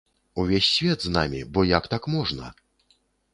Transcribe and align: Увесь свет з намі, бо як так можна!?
Увесь 0.43 0.69
свет 0.77 0.99
з 1.07 1.13
намі, 1.13 1.43
бо 1.45 1.65
як 1.73 1.87
так 1.93 2.07
можна!? 2.15 2.51